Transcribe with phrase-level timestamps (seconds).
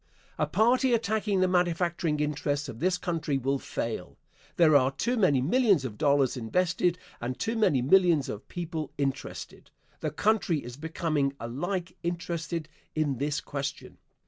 [0.39, 4.17] A party attacking the manufacturing interests of this country will fail.
[4.55, 9.69] There are too many millions of dollars invested and too many millions of people interested.
[9.99, 13.99] The country is becoming alike interested in this question.